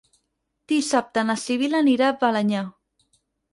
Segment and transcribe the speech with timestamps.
[0.73, 2.65] Dissabte na Sibil·la anirà a Balenyà.